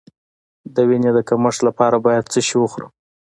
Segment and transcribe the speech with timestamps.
[0.75, 2.91] د وینې د کمښت لپاره باید څه شی وخورم؟